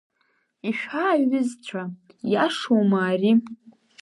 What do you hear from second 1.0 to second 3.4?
аҩызцәа, иашоума ари?